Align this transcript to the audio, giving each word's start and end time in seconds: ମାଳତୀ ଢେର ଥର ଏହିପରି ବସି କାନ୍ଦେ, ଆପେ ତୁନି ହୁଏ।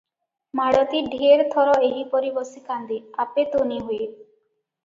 ମାଳତୀ 0.59 1.01
ଢେର 1.09 1.45
ଥର 1.51 1.75
ଏହିପରି 1.89 2.33
ବସି 2.39 2.65
କାନ୍ଦେ, 2.71 2.99
ଆପେ 3.25 3.47
ତୁନି 3.55 3.79
ହୁଏ। 3.91 4.01